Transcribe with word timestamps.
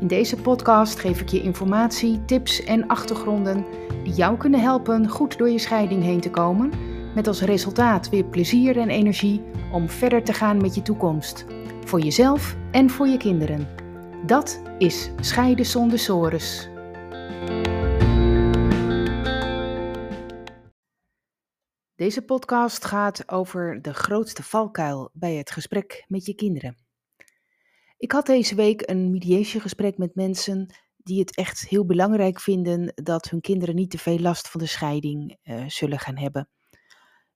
In 0.00 0.06
deze 0.06 0.36
podcast 0.36 0.98
geef 0.98 1.20
ik 1.20 1.28
je 1.28 1.42
informatie, 1.42 2.24
tips 2.24 2.64
en 2.64 2.86
achtergronden 2.86 3.64
die 4.04 4.12
jou 4.12 4.36
kunnen 4.36 4.60
helpen 4.60 5.08
goed 5.08 5.38
door 5.38 5.50
je 5.50 5.58
scheiding 5.58 6.02
heen 6.02 6.20
te 6.20 6.30
komen, 6.30 6.72
met 7.14 7.26
als 7.26 7.40
resultaat 7.40 8.08
weer 8.08 8.24
plezier 8.24 8.78
en 8.78 8.88
energie 8.88 9.42
om 9.72 9.88
verder 9.88 10.24
te 10.24 10.32
gaan 10.32 10.56
met 10.60 10.74
je 10.74 10.82
toekomst, 10.82 11.44
voor 11.84 12.00
jezelf 12.00 12.56
en 12.70 12.90
voor 12.90 13.06
je 13.08 13.16
kinderen. 13.16 13.68
Dat 14.26 14.62
is 14.78 15.10
Scheiden 15.20 15.66
zonder 15.66 15.98
sores. 15.98 16.68
Deze 21.94 22.22
podcast 22.22 22.84
gaat 22.84 23.28
over 23.28 23.82
de 23.82 23.94
grootste 23.94 24.42
valkuil 24.42 25.10
bij 25.12 25.34
het 25.34 25.50
gesprek 25.50 26.04
met 26.08 26.26
je 26.26 26.34
kinderen. 26.34 26.87
Ik 27.98 28.12
had 28.12 28.26
deze 28.26 28.54
week 28.54 28.90
een 28.90 29.10
mediation 29.10 29.62
gesprek 29.62 29.98
met 29.98 30.14
mensen 30.14 30.66
die 30.96 31.20
het 31.20 31.36
echt 31.36 31.68
heel 31.68 31.84
belangrijk 31.84 32.40
vinden 32.40 32.92
dat 32.94 33.30
hun 33.30 33.40
kinderen 33.40 33.74
niet 33.74 33.90
te 33.90 33.98
veel 33.98 34.18
last 34.18 34.48
van 34.48 34.60
de 34.60 34.66
scheiding 34.66 35.36
uh, 35.42 35.64
zullen 35.66 35.98
gaan 35.98 36.16
hebben. 36.16 36.48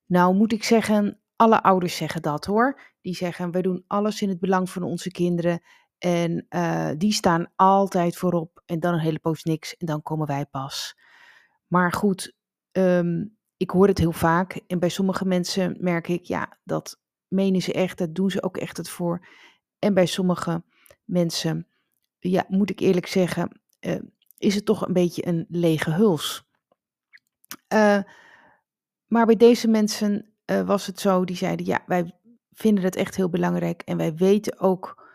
Nou 0.06 0.34
moet 0.34 0.52
ik 0.52 0.64
zeggen, 0.64 1.20
alle 1.36 1.62
ouders 1.62 1.96
zeggen 1.96 2.22
dat 2.22 2.44
hoor. 2.44 2.80
Die 3.00 3.14
zeggen, 3.14 3.50
wij 3.50 3.62
doen 3.62 3.84
alles 3.86 4.22
in 4.22 4.28
het 4.28 4.40
belang 4.40 4.70
van 4.70 4.82
onze 4.82 5.10
kinderen 5.10 5.60
en 5.98 6.46
uh, 6.50 6.90
die 6.96 7.12
staan 7.12 7.52
altijd 7.56 8.16
voorop 8.16 8.62
en 8.66 8.80
dan 8.80 8.92
een 8.92 9.00
hele 9.00 9.18
poos 9.18 9.42
niks 9.42 9.76
en 9.76 9.86
dan 9.86 10.02
komen 10.02 10.26
wij 10.26 10.46
pas. 10.46 10.98
Maar 11.66 11.92
goed, 11.92 12.34
um, 12.72 13.36
ik 13.56 13.70
hoor 13.70 13.86
het 13.86 13.98
heel 13.98 14.12
vaak 14.12 14.60
en 14.66 14.78
bij 14.78 14.88
sommige 14.88 15.24
mensen 15.24 15.76
merk 15.80 16.08
ik, 16.08 16.24
ja, 16.24 16.58
dat 16.64 17.00
menen 17.28 17.62
ze 17.62 17.72
echt, 17.72 17.98
dat 17.98 18.14
doen 18.14 18.30
ze 18.30 18.42
ook 18.42 18.56
echt 18.56 18.76
het 18.76 18.88
voor. 18.88 19.26
En 19.82 19.94
bij 19.94 20.06
sommige 20.06 20.62
mensen, 21.04 21.66
ja, 22.18 22.44
moet 22.48 22.70
ik 22.70 22.80
eerlijk 22.80 23.06
zeggen, 23.06 23.60
uh, 23.80 24.00
is 24.38 24.54
het 24.54 24.64
toch 24.64 24.86
een 24.86 24.92
beetje 24.92 25.26
een 25.26 25.46
lege 25.48 25.90
huls. 25.90 26.44
Uh, 27.72 27.98
maar 29.06 29.26
bij 29.26 29.36
deze 29.36 29.68
mensen 29.68 30.34
uh, 30.46 30.60
was 30.60 30.86
het 30.86 31.00
zo, 31.00 31.24
die 31.24 31.36
zeiden, 31.36 31.66
ja, 31.66 31.82
wij 31.86 32.18
vinden 32.50 32.84
het 32.84 32.96
echt 32.96 33.16
heel 33.16 33.28
belangrijk 33.28 33.82
en 33.82 33.96
wij 33.96 34.14
weten 34.14 34.58
ook 34.58 35.10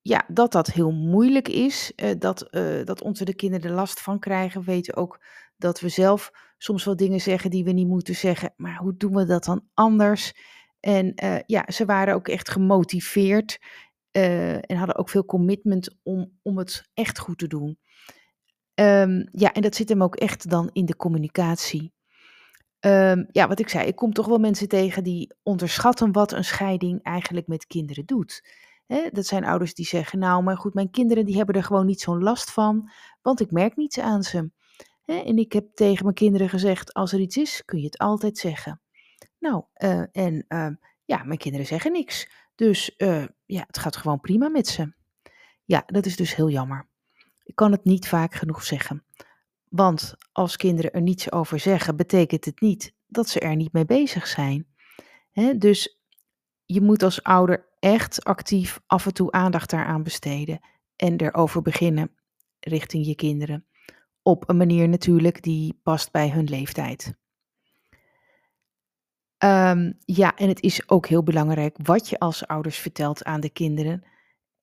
ja, 0.00 0.24
dat 0.28 0.52
dat 0.52 0.66
heel 0.66 0.90
moeilijk 0.92 1.48
is, 1.48 1.92
dat, 2.18 2.48
dat 2.84 3.02
onze 3.02 3.24
de 3.24 3.34
kinderen 3.34 3.70
er 3.70 3.76
last 3.76 4.00
van 4.00 4.18
krijgen. 4.18 4.60
We 4.60 4.66
weten 4.66 4.96
ook 4.96 5.20
dat 5.56 5.80
we 5.80 5.88
zelf 5.88 6.30
soms 6.58 6.84
wel 6.84 6.96
dingen 6.96 7.20
zeggen 7.20 7.50
die 7.50 7.64
we 7.64 7.72
niet 7.72 7.88
moeten 7.88 8.14
zeggen, 8.14 8.52
maar 8.56 8.76
hoe 8.76 8.96
doen 8.96 9.14
we 9.14 9.24
dat 9.24 9.44
dan 9.44 9.68
anders? 9.74 10.34
En 10.80 11.24
uh, 11.24 11.38
ja, 11.46 11.64
ze 11.72 11.84
waren 11.84 12.14
ook 12.14 12.28
echt 12.28 12.50
gemotiveerd 12.50 13.58
uh, 14.12 14.54
en 14.54 14.76
hadden 14.76 14.96
ook 14.96 15.10
veel 15.10 15.24
commitment 15.24 15.96
om, 16.02 16.38
om 16.42 16.58
het 16.58 16.90
echt 16.94 17.18
goed 17.18 17.38
te 17.38 17.46
doen. 17.46 17.78
Um, 18.80 19.28
ja, 19.32 19.52
en 19.52 19.62
dat 19.62 19.74
zit 19.74 19.88
hem 19.88 20.02
ook 20.02 20.16
echt 20.16 20.50
dan 20.50 20.70
in 20.72 20.86
de 20.86 20.96
communicatie. 20.96 21.92
Um, 22.80 23.26
ja, 23.30 23.48
wat 23.48 23.58
ik 23.58 23.68
zei, 23.68 23.86
ik 23.86 23.96
kom 23.96 24.12
toch 24.12 24.26
wel 24.26 24.38
mensen 24.38 24.68
tegen 24.68 25.04
die 25.04 25.34
onderschatten 25.42 26.12
wat 26.12 26.32
een 26.32 26.44
scheiding 26.44 27.02
eigenlijk 27.02 27.46
met 27.46 27.66
kinderen 27.66 28.04
doet. 28.04 28.48
Dat 29.12 29.26
zijn 29.26 29.44
ouders 29.44 29.74
die 29.74 29.86
zeggen, 29.86 30.18
nou, 30.18 30.42
maar 30.42 30.56
goed, 30.56 30.74
mijn 30.74 30.90
kinderen 30.90 31.24
die 31.24 31.36
hebben 31.36 31.54
er 31.54 31.64
gewoon 31.64 31.86
niet 31.86 32.00
zo'n 32.00 32.22
last 32.22 32.50
van, 32.50 32.90
want 33.22 33.40
ik 33.40 33.50
merk 33.50 33.76
niets 33.76 33.98
aan 33.98 34.22
ze. 34.22 34.50
En 35.04 35.38
ik 35.38 35.52
heb 35.52 35.74
tegen 35.74 36.02
mijn 36.02 36.14
kinderen 36.14 36.48
gezegd, 36.48 36.94
als 36.94 37.12
er 37.12 37.20
iets 37.20 37.36
is, 37.36 37.62
kun 37.64 37.78
je 37.78 37.84
het 37.84 37.98
altijd 37.98 38.38
zeggen. 38.38 38.80
Nou, 39.46 39.64
uh, 39.78 40.04
en 40.12 40.44
uh, 40.48 40.68
ja, 41.04 41.24
mijn 41.24 41.38
kinderen 41.38 41.66
zeggen 41.66 41.92
niks. 41.92 42.28
Dus 42.54 42.94
uh, 42.98 43.24
ja, 43.44 43.64
het 43.66 43.78
gaat 43.78 43.96
gewoon 43.96 44.20
prima 44.20 44.48
met 44.48 44.66
ze. 44.66 44.92
Ja, 45.64 45.82
dat 45.86 46.06
is 46.06 46.16
dus 46.16 46.34
heel 46.34 46.50
jammer. 46.50 46.88
Ik 47.42 47.54
kan 47.54 47.72
het 47.72 47.84
niet 47.84 48.08
vaak 48.08 48.34
genoeg 48.34 48.62
zeggen. 48.62 49.04
Want 49.68 50.14
als 50.32 50.56
kinderen 50.56 50.92
er 50.92 51.02
niets 51.02 51.32
over 51.32 51.58
zeggen, 51.58 51.96
betekent 51.96 52.44
het 52.44 52.60
niet 52.60 52.94
dat 53.06 53.28
ze 53.28 53.40
er 53.40 53.56
niet 53.56 53.72
mee 53.72 53.84
bezig 53.84 54.26
zijn. 54.26 54.66
Dus 55.56 55.98
je 56.64 56.80
moet 56.80 57.02
als 57.02 57.22
ouder 57.22 57.68
echt 57.78 58.24
actief 58.24 58.80
af 58.86 59.06
en 59.06 59.14
toe 59.14 59.32
aandacht 59.32 59.70
daaraan 59.70 60.02
besteden 60.02 60.60
en 60.96 61.16
erover 61.16 61.62
beginnen 61.62 62.10
richting 62.60 63.06
je 63.06 63.14
kinderen. 63.14 63.66
Op 64.22 64.48
een 64.48 64.56
manier 64.56 64.88
natuurlijk 64.88 65.42
die 65.42 65.80
past 65.82 66.12
bij 66.12 66.30
hun 66.30 66.44
leeftijd. 66.44 67.16
Um, 69.44 69.98
ja, 70.04 70.36
en 70.36 70.48
het 70.48 70.62
is 70.62 70.88
ook 70.88 71.06
heel 71.06 71.22
belangrijk 71.22 71.76
wat 71.82 72.08
je 72.08 72.18
als 72.18 72.46
ouders 72.46 72.78
vertelt 72.78 73.24
aan 73.24 73.40
de 73.40 73.50
kinderen. 73.50 74.04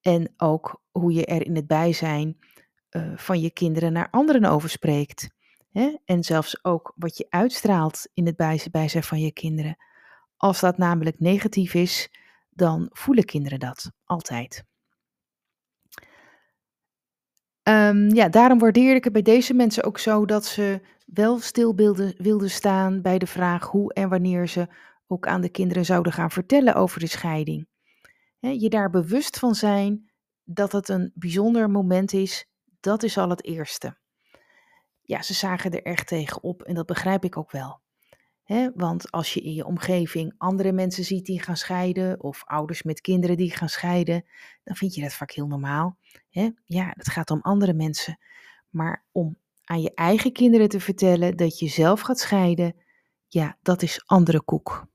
En 0.02 0.34
ook 0.38 0.82
hoe 0.92 1.14
je 1.14 1.26
er 1.26 1.46
in 1.46 1.56
het 1.56 1.68
bijzijn 1.68 2.38
uh, 2.92 3.18
van 3.18 3.40
je 3.40 3.52
kinderen 3.52 3.94
naar 3.94 4.10
anderen 4.12 4.46
over 4.46 4.70
spreekt. 4.70 5.30
Hè? 5.72 5.98
En 6.06 6.24
zelfs 6.24 6.66
ook 6.66 6.94
wat 6.96 7.18
je 7.18 7.26
uitstraalt 7.30 8.08
in 8.14 8.26
het 8.26 8.36
bijzijn 8.72 9.04
van 9.04 9.20
je 9.20 9.32
kinderen. 9.32 9.78
Als 10.38 10.60
dat 10.60 10.78
namelijk 10.78 11.20
negatief 11.20 11.74
is, 11.74 12.10
dan 12.50 12.90
voelen 12.92 13.26
kinderen 13.26 13.60
dat 13.60 13.92
altijd. 14.04 14.66
Um, 17.64 18.14
ja, 18.14 18.30
daarom 18.30 18.60
waardeer 18.60 18.96
ik 18.96 19.04
het 19.04 19.14
bij 19.14 19.22
deze 19.22 19.54
mensen 19.54 19.84
ook 19.84 20.00
zo 20.00 20.26
dat 20.26 20.46
ze 20.46 20.82
wel 21.06 21.40
stil 21.40 21.76
wilden 22.18 22.50
staan 22.50 23.02
bij 23.02 23.18
de 23.18 23.28
vraag 23.28 23.68
hoe 23.68 23.94
en 23.94 24.10
wanneer 24.10 24.48
ze 24.48 24.68
ook 25.08 25.28
aan 25.28 25.42
de 25.42 25.50
kinderen 25.50 25.86
zouden 25.86 26.12
gaan 26.12 26.32
vertellen 26.32 26.76
over 26.76 27.00
de 27.00 27.08
scheiding. 27.08 27.68
je 28.40 28.70
daar 28.70 28.90
bewust 28.90 29.40
van 29.40 29.56
zijn 29.56 30.12
dat 30.44 30.72
het 30.72 30.90
een 30.90 31.12
bijzonder 31.16 31.70
moment 31.70 32.14
is, 32.14 32.48
dat 32.80 33.04
is 33.04 33.18
al 33.18 33.30
het 33.30 33.44
eerste. 33.44 33.98
Ja, 35.02 35.22
ze 35.22 35.34
zagen 35.34 35.72
er 35.72 35.84
echt 35.84 36.08
tegen 36.08 36.44
op 36.44 36.62
en 36.62 36.76
dat 36.76 36.86
begrijp 36.86 37.24
ik 37.24 37.38
ook 37.38 37.52
wel. 37.52 37.82
want 38.76 39.12
als 39.12 39.34
je 39.34 39.42
in 39.42 39.54
je 39.54 39.66
omgeving 39.66 40.34
andere 40.38 40.72
mensen 40.72 41.04
ziet 41.04 41.26
die 41.26 41.42
gaan 41.42 41.58
scheiden, 41.58 42.24
of 42.24 42.44
ouders 42.46 42.84
met 42.84 43.02
kinderen 43.02 43.38
die 43.38 43.52
gaan 43.52 43.70
scheiden, 43.70 44.26
dan 44.64 44.76
vind 44.76 44.96
je 44.96 45.02
dat 45.02 45.14
vaak 45.14 45.32
heel 45.32 45.48
normaal. 45.48 45.98
Ja, 46.66 46.94
het 46.96 47.10
gaat 47.10 47.32
om 47.32 47.42
andere 47.42 47.74
mensen. 47.74 48.20
Maar 48.70 49.06
om 49.12 49.38
aan 49.64 49.82
je 49.82 49.94
eigen 49.94 50.32
kinderen 50.32 50.70
te 50.70 50.80
vertellen 50.80 51.38
dat 51.38 51.60
je 51.60 51.68
zelf 51.68 52.02
gaat 52.02 52.20
scheiden, 52.20 52.76
ja, 53.28 53.58
dat 53.62 53.82
is 53.82 54.04
andere 54.06 54.42
koek. 54.42 54.86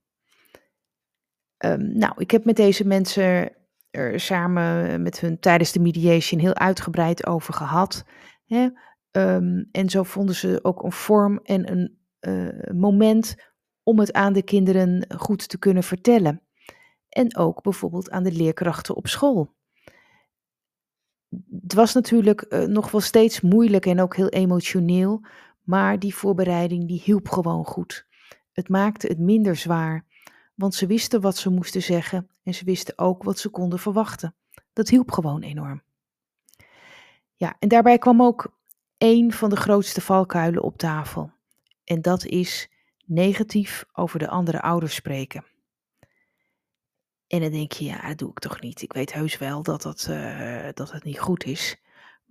Um, 1.64 1.98
nou, 1.98 2.12
ik 2.16 2.30
heb 2.30 2.44
met 2.44 2.56
deze 2.56 2.86
mensen 2.86 3.56
er 3.90 4.20
samen 4.20 5.02
met 5.02 5.20
hun 5.20 5.38
tijdens 5.40 5.72
de 5.72 5.80
mediation 5.80 6.40
heel 6.40 6.54
uitgebreid 6.54 7.26
over 7.26 7.54
gehad. 7.54 8.04
Hè? 8.46 8.68
Um, 9.10 9.68
en 9.72 9.88
zo 9.88 10.02
vonden 10.02 10.34
ze 10.34 10.58
ook 10.62 10.82
een 10.82 10.92
vorm 10.92 11.38
en 11.42 11.72
een 11.72 11.98
uh, 12.20 12.74
moment 12.74 13.34
om 13.82 13.98
het 13.98 14.12
aan 14.12 14.32
de 14.32 14.42
kinderen 14.42 15.06
goed 15.16 15.48
te 15.48 15.58
kunnen 15.58 15.82
vertellen. 15.82 16.42
En 17.08 17.36
ook 17.36 17.62
bijvoorbeeld 17.62 18.10
aan 18.10 18.22
de 18.22 18.32
leerkrachten 18.32 18.96
op 18.96 19.06
school 19.06 19.56
het 21.62 21.74
was 21.74 21.94
natuurlijk 21.94 22.46
uh, 22.48 22.64
nog 22.64 22.90
wel 22.90 23.00
steeds 23.00 23.40
moeilijk 23.40 23.86
en 23.86 24.00
ook 24.00 24.16
heel 24.16 24.28
emotioneel, 24.28 25.24
maar 25.62 25.98
die 25.98 26.14
voorbereiding 26.14 26.88
die 26.88 27.02
hielp 27.04 27.28
gewoon 27.28 27.64
goed. 27.64 28.06
Het 28.52 28.68
maakte 28.68 29.06
het 29.06 29.18
minder 29.18 29.56
zwaar, 29.56 30.04
want 30.54 30.74
ze 30.74 30.86
wisten 30.86 31.20
wat 31.20 31.36
ze 31.36 31.50
moesten 31.50 31.82
zeggen 31.82 32.28
en 32.42 32.54
ze 32.54 32.64
wisten 32.64 32.98
ook 32.98 33.22
wat 33.22 33.38
ze 33.38 33.48
konden 33.48 33.78
verwachten. 33.78 34.34
Dat 34.72 34.88
hielp 34.88 35.10
gewoon 35.10 35.42
enorm. 35.42 35.82
Ja, 37.34 37.56
en 37.58 37.68
daarbij 37.68 37.98
kwam 37.98 38.22
ook 38.22 38.52
één 38.98 39.32
van 39.32 39.50
de 39.50 39.56
grootste 39.56 40.00
valkuilen 40.00 40.62
op 40.62 40.76
tafel. 40.76 41.30
En 41.84 42.02
dat 42.02 42.24
is 42.24 42.70
negatief 43.04 43.84
over 43.92 44.18
de 44.18 44.28
andere 44.28 44.60
ouders 44.60 44.94
spreken. 44.94 45.44
En 47.28 47.40
dan 47.40 47.50
denk 47.50 47.72
je, 47.72 47.84
ja, 47.84 48.08
dat 48.08 48.18
doe 48.18 48.30
ik 48.30 48.38
toch 48.38 48.60
niet. 48.60 48.82
Ik 48.82 48.92
weet 48.92 49.12
heus 49.12 49.38
wel 49.38 49.62
dat 49.62 49.82
dat, 49.82 50.06
uh, 50.10 50.68
dat 50.74 50.92
het 50.92 51.04
niet 51.04 51.18
goed 51.18 51.44
is. 51.44 51.82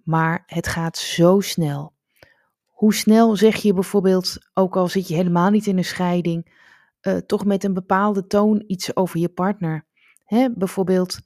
Maar 0.04 0.44
het 0.46 0.68
gaat 0.68 0.98
zo 0.98 1.40
snel. 1.40 1.94
Hoe 2.66 2.94
snel 2.94 3.36
zeg 3.36 3.56
je 3.56 3.74
bijvoorbeeld, 3.74 4.38
ook 4.54 4.76
al 4.76 4.88
zit 4.88 5.08
je 5.08 5.16
helemaal 5.16 5.50
niet 5.50 5.68
in 5.68 5.78
een 5.78 5.86
scheiding, 5.86 6.56
uh, 7.02 7.18
toch 7.18 7.46
met 7.46 7.64
een 7.64 7.74
bepaalde 7.74 8.28
toon 8.28 8.64
iets 8.68 8.96
over 8.96 9.20
je 9.20 9.30
partner? 9.30 9.86
Hè? 10.26 10.50
Bijvoorbeeld, 10.54 11.20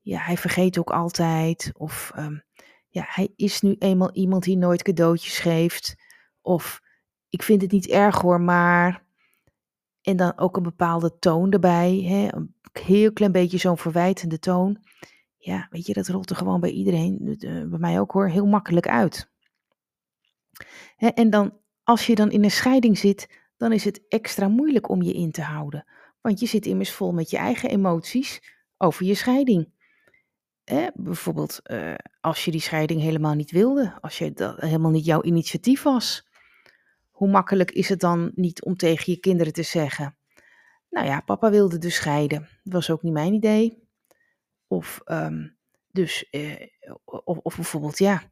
ja, 0.00 0.18
hij 0.18 0.36
vergeet 0.36 0.78
ook 0.78 0.90
altijd. 0.90 1.70
Of 1.76 2.12
um, 2.16 2.44
ja, 2.88 3.04
hij 3.06 3.32
is 3.36 3.60
nu 3.60 3.76
eenmaal 3.78 4.12
iemand 4.12 4.42
die 4.42 4.56
nooit 4.56 4.82
cadeautjes 4.82 5.38
geeft. 5.38 5.96
Of 6.40 6.80
ik 7.28 7.42
vind 7.42 7.62
het 7.62 7.70
niet 7.72 7.88
erg 7.88 8.20
hoor, 8.20 8.40
maar. 8.40 9.05
En 10.06 10.16
dan 10.16 10.38
ook 10.38 10.56
een 10.56 10.62
bepaalde 10.62 11.18
toon 11.18 11.52
erbij. 11.52 12.02
Hè? 12.02 12.28
Een 12.36 12.54
heel 12.72 13.12
klein 13.12 13.32
beetje 13.32 13.58
zo'n 13.58 13.78
verwijtende 13.78 14.38
toon. 14.38 14.78
Ja, 15.36 15.66
weet 15.70 15.86
je, 15.86 15.92
dat 15.92 16.08
rolt 16.08 16.30
er 16.30 16.36
gewoon 16.36 16.60
bij 16.60 16.70
iedereen, 16.70 17.36
eh, 17.38 17.50
bij 17.64 17.78
mij 17.78 18.00
ook 18.00 18.12
hoor, 18.12 18.28
heel 18.28 18.46
makkelijk 18.46 18.88
uit. 18.88 19.30
En 20.96 21.30
dan, 21.30 21.58
als 21.82 22.06
je 22.06 22.14
dan 22.14 22.30
in 22.30 22.44
een 22.44 22.50
scheiding 22.50 22.98
zit, 22.98 23.28
dan 23.56 23.72
is 23.72 23.84
het 23.84 24.08
extra 24.08 24.48
moeilijk 24.48 24.88
om 24.88 25.02
je 25.02 25.12
in 25.12 25.30
te 25.30 25.42
houden. 25.42 25.84
Want 26.20 26.40
je 26.40 26.46
zit 26.46 26.66
immers 26.66 26.92
vol 26.92 27.12
met 27.12 27.30
je 27.30 27.36
eigen 27.36 27.70
emoties 27.70 28.42
over 28.76 29.06
je 29.06 29.14
scheiding. 29.14 29.68
Hè, 30.64 30.88
bijvoorbeeld 30.94 31.60
uh, 31.64 31.94
als 32.20 32.44
je 32.44 32.50
die 32.50 32.60
scheiding 32.60 33.00
helemaal 33.00 33.34
niet 33.34 33.50
wilde, 33.50 33.98
als 34.00 34.18
je 34.18 34.32
dat 34.32 34.60
helemaal 34.60 34.90
niet 34.90 35.04
jouw 35.04 35.22
initiatief 35.22 35.82
was. 35.82 36.25
Hoe 37.16 37.28
makkelijk 37.28 37.70
is 37.70 37.88
het 37.88 38.00
dan 38.00 38.32
niet 38.34 38.64
om 38.64 38.76
tegen 38.76 39.12
je 39.12 39.18
kinderen 39.18 39.52
te 39.52 39.62
zeggen: 39.62 40.16
Nou 40.90 41.06
ja, 41.06 41.20
papa 41.20 41.50
wilde 41.50 41.78
dus 41.78 41.94
scheiden. 41.94 42.48
Dat 42.62 42.72
was 42.72 42.90
ook 42.90 43.02
niet 43.02 43.12
mijn 43.12 43.32
idee. 43.32 43.88
Of, 44.66 45.00
um, 45.04 45.56
dus, 45.90 46.28
uh, 46.30 46.66
of, 47.04 47.38
of, 47.38 47.54
bijvoorbeeld, 47.54 47.98
ja, 47.98 48.22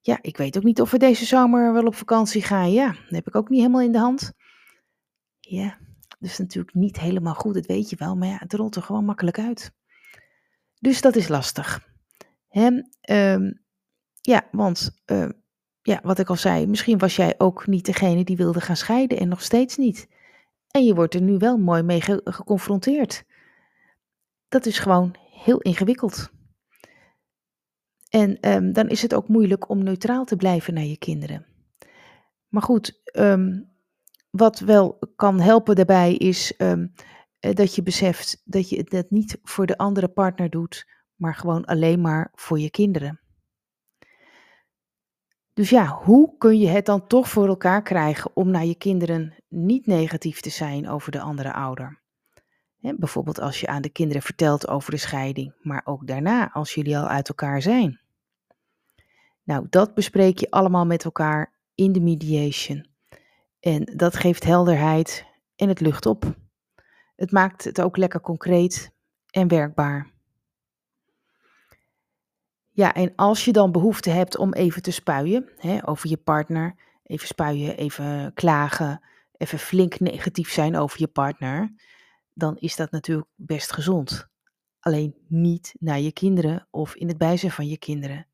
ja, 0.00 0.18
ik 0.22 0.36
weet 0.36 0.56
ook 0.56 0.62
niet 0.62 0.80
of 0.80 0.90
we 0.90 0.98
deze 0.98 1.24
zomer 1.24 1.72
wel 1.72 1.86
op 1.86 1.94
vakantie 1.94 2.42
gaan. 2.42 2.72
Ja, 2.72 2.86
dat 2.86 3.10
heb 3.10 3.26
ik 3.26 3.36
ook 3.36 3.48
niet 3.48 3.60
helemaal 3.60 3.82
in 3.82 3.92
de 3.92 3.98
hand. 3.98 4.32
Ja, 5.40 5.78
dus 6.18 6.38
natuurlijk 6.38 6.74
niet 6.74 7.00
helemaal 7.00 7.34
goed, 7.34 7.54
dat 7.54 7.66
weet 7.66 7.90
je 7.90 7.96
wel. 7.96 8.16
Maar 8.16 8.28
ja, 8.28 8.36
het 8.38 8.52
rolt 8.52 8.76
er 8.76 8.82
gewoon 8.82 9.04
makkelijk 9.04 9.38
uit. 9.38 9.72
Dus 10.80 11.00
dat 11.00 11.16
is 11.16 11.28
lastig. 11.28 11.88
Hè? 12.48 12.82
Um, 13.34 13.60
ja, 14.20 14.48
want 14.50 14.90
uh, 15.06 15.28
ja, 15.82 16.00
wat 16.02 16.18
ik 16.18 16.28
al 16.28 16.36
zei, 16.36 16.66
misschien 16.66 16.98
was 16.98 17.16
jij 17.16 17.34
ook 17.38 17.66
niet 17.66 17.84
degene 17.84 18.24
die 18.24 18.36
wilde 18.36 18.60
gaan 18.60 18.76
scheiden 18.76 19.18
en 19.18 19.28
nog 19.28 19.42
steeds 19.42 19.76
niet. 19.76 20.08
En 20.70 20.84
je 20.84 20.94
wordt 20.94 21.14
er 21.14 21.22
nu 21.22 21.38
wel 21.38 21.58
mooi 21.58 21.82
mee 21.82 22.00
ge 22.00 22.20
geconfronteerd. 22.24 23.24
Dat 24.48 24.66
is 24.66 24.78
gewoon 24.78 25.14
heel 25.30 25.60
ingewikkeld. 25.60 26.30
En 28.08 28.48
um, 28.50 28.72
dan 28.72 28.88
is 28.88 29.02
het 29.02 29.14
ook 29.14 29.28
moeilijk 29.28 29.68
om 29.68 29.82
neutraal 29.82 30.24
te 30.24 30.36
blijven 30.36 30.74
naar 30.74 30.84
je 30.84 30.98
kinderen. 30.98 31.46
Maar 32.48 32.62
goed, 32.62 33.00
um, 33.16 33.70
wat 34.30 34.58
wel 34.58 34.98
kan 35.16 35.40
helpen 35.40 35.74
daarbij 35.74 36.14
is 36.14 36.54
um, 36.58 36.92
dat 37.40 37.74
je 37.74 37.82
beseft 37.82 38.42
dat 38.44 38.68
je 38.68 38.86
het 38.88 39.10
niet 39.10 39.38
voor 39.42 39.66
de 39.66 39.76
andere 39.76 40.08
partner 40.08 40.50
doet, 40.50 40.86
maar 41.14 41.34
gewoon 41.34 41.64
alleen 41.64 42.00
maar 42.00 42.32
voor 42.34 42.58
je 42.58 42.70
kinderen. 42.70 43.21
Dus 45.54 45.70
ja, 45.70 45.86
hoe 45.86 46.36
kun 46.38 46.58
je 46.58 46.68
het 46.68 46.86
dan 46.86 47.06
toch 47.06 47.28
voor 47.28 47.46
elkaar 47.46 47.82
krijgen 47.82 48.30
om 48.34 48.50
naar 48.50 48.64
je 48.64 48.74
kinderen 48.74 49.34
niet 49.48 49.86
negatief 49.86 50.40
te 50.40 50.50
zijn 50.50 50.88
over 50.88 51.12
de 51.12 51.20
andere 51.20 51.52
ouder? 51.52 52.00
bijvoorbeeld 52.96 53.40
als 53.40 53.60
je 53.60 53.66
aan 53.66 53.82
de 53.82 53.88
kinderen 53.88 54.22
vertelt 54.22 54.68
over 54.68 54.90
de 54.90 54.96
scheiding, 54.96 55.54
maar 55.60 55.82
ook 55.84 56.06
daarna 56.06 56.52
als 56.52 56.74
jullie 56.74 56.98
al 56.98 57.06
uit 57.06 57.28
elkaar 57.28 57.62
zijn. 57.62 58.00
Nou, 59.42 59.66
dat 59.70 59.94
bespreek 59.94 60.38
je 60.38 60.50
allemaal 60.50 60.86
met 60.86 61.04
elkaar 61.04 61.52
in 61.74 61.92
de 61.92 62.00
mediation. 62.00 62.86
En 63.60 63.84
dat 63.96 64.16
geeft 64.16 64.44
helderheid 64.44 65.26
en 65.56 65.68
het 65.68 65.80
lucht 65.80 66.06
op. 66.06 66.34
Het 67.16 67.30
maakt 67.30 67.64
het 67.64 67.80
ook 67.80 67.96
lekker 67.96 68.20
concreet 68.20 68.92
en 69.30 69.48
werkbaar. 69.48 70.11
Ja, 72.74 72.94
en 72.94 73.12
als 73.16 73.44
je 73.44 73.52
dan 73.52 73.72
behoefte 73.72 74.10
hebt 74.10 74.36
om 74.36 74.52
even 74.52 74.82
te 74.82 74.90
spuien 74.90 75.48
hè, 75.56 75.88
over 75.88 76.08
je 76.08 76.16
partner, 76.16 76.74
even 77.02 77.26
spuien, 77.26 77.76
even 77.76 78.34
klagen, 78.34 79.00
even 79.36 79.58
flink 79.58 80.00
negatief 80.00 80.50
zijn 80.50 80.76
over 80.76 81.00
je 81.00 81.06
partner, 81.06 81.74
dan 82.34 82.56
is 82.56 82.76
dat 82.76 82.90
natuurlijk 82.90 83.28
best 83.34 83.72
gezond. 83.72 84.28
Alleen 84.80 85.14
niet 85.28 85.74
naar 85.78 86.00
je 86.00 86.12
kinderen 86.12 86.66
of 86.70 86.94
in 86.94 87.08
het 87.08 87.18
bijzijn 87.18 87.52
van 87.52 87.68
je 87.68 87.78
kinderen. 87.78 88.26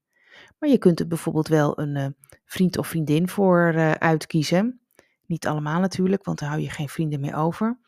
Maar 0.59 0.69
je 0.69 0.79
kunt 0.79 1.01
er 1.01 1.07
bijvoorbeeld 1.07 1.49
wel 1.49 1.79
een 1.79 1.97
uh, 1.97 2.07
vriend 2.45 2.79
of 2.79 2.87
vriendin 2.87 3.29
voor 3.29 3.73
uh, 3.75 3.91
uitkiezen. 3.91 4.81
Niet 5.27 5.47
allemaal 5.47 5.81
natuurlijk, 5.81 6.25
want 6.25 6.39
dan 6.39 6.49
hou 6.49 6.61
je 6.61 6.71
geen 6.71 6.89
vrienden 6.89 7.21
meer 7.21 7.35
over. 7.35 7.79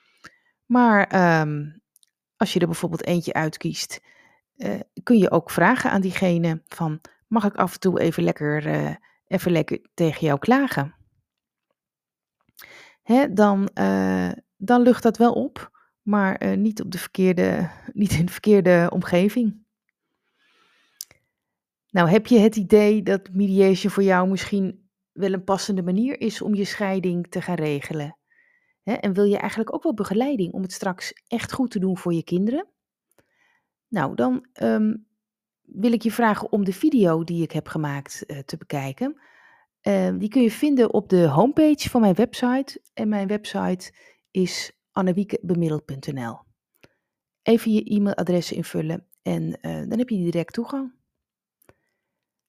Maar 0.67 1.41
um, 1.41 1.82
als 2.37 2.52
je 2.52 2.61
er 2.61 2.67
bijvoorbeeld 2.67 3.05
eentje 3.06 3.32
uitkiest, 3.32 4.00
uh, 4.65 4.81
kun 5.03 5.19
je 5.19 5.31
ook 5.31 5.51
vragen 5.51 5.91
aan 5.91 6.01
diegene 6.01 6.62
van, 6.67 7.01
mag 7.29 7.45
ik 7.45 7.55
af 7.55 7.73
en 7.73 7.81
toe 7.81 8.01
even 8.01 8.23
lekker, 8.23 8.67
even 9.27 9.53
lekker 9.53 9.81
tegen 9.95 10.27
jou 10.27 10.39
klagen? 10.39 10.95
Hè, 13.03 13.33
dan, 13.33 13.69
dan 14.57 14.83
lucht 14.83 15.03
dat 15.03 15.17
wel 15.17 15.33
op 15.33 15.71
maar 16.03 16.57
niet, 16.57 16.83
op 16.83 16.91
de 16.91 16.99
verkeerde, 16.99 17.71
niet 17.93 18.12
in 18.12 18.27
de 18.27 18.33
verkeerde 18.33 18.89
omgeving. 18.93 19.69
Nou, 21.91 22.09
heb 22.09 22.27
je 22.27 22.39
het 22.39 22.57
idee 22.57 23.03
dat 23.03 23.33
mediation 23.33 23.93
voor 23.93 24.03
jou 24.03 24.29
misschien 24.29 24.89
wel 25.12 25.33
een 25.33 25.45
passende 25.45 25.83
manier 25.83 26.21
is 26.21 26.43
om 26.43 26.55
je 26.55 26.65
scheiding 26.65 27.31
te 27.31 27.43
gaan 27.43 27.55
regelen? 27.55 28.17
Hè? 28.83 28.93
En 28.93 29.12
wil 29.12 29.25
je 29.25 29.37
eigenlijk 29.37 29.75
ook 29.75 29.83
wel 29.83 29.95
begeleiding 29.95 30.53
om 30.53 30.62
het 30.62 30.73
straks 30.73 31.12
echt 31.27 31.53
goed 31.53 31.71
te 31.71 31.79
doen 31.79 31.99
voor 31.99 32.15
je 32.15 32.25
kinderen? 32.25 32.67
Nou, 33.91 34.15
dan 34.15 34.47
um, 34.63 35.07
wil 35.63 35.93
ik 35.93 36.03
je 36.03 36.13
vragen 36.13 36.53
om 36.53 36.65
de 36.65 36.73
video 36.73 37.25
die 37.25 37.43
ik 37.43 37.53
heb 37.53 37.69
gemaakt 37.69 38.25
uh, 38.27 38.39
te 38.39 38.57
bekijken. 38.57 39.21
Uh, 39.83 40.19
die 40.19 40.29
kun 40.29 40.43
je 40.43 40.51
vinden 40.51 40.93
op 40.93 41.09
de 41.09 41.27
homepage 41.27 41.91
van 41.91 42.01
mijn 42.01 42.15
website. 42.15 42.81
En 42.95 43.09
mijn 43.09 43.27
website 43.27 43.93
is 44.31 44.73
annewiekebemiddeld.nl. 44.93 46.39
Even 47.43 47.73
je 47.73 47.85
e-mailadres 47.85 48.53
invullen 48.53 49.07
en 49.23 49.43
uh, 49.43 49.89
dan 49.89 49.99
heb 49.99 50.09
je 50.09 50.17
direct 50.17 50.53
toegang. 50.53 50.93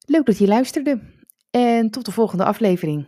Leuk 0.05 0.25
dat 0.25 0.37
je 0.37 0.47
luisterde 0.47 1.01
en 1.49 1.89
tot 1.89 2.05
de 2.05 2.11
volgende 2.11 2.45
aflevering. 2.45 3.07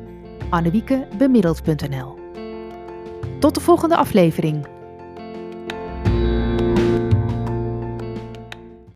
annewiekebemiddeld.nl. 0.49 2.19
Tot 3.39 3.55
de 3.55 3.61
volgende 3.61 3.95
aflevering. 3.95 4.70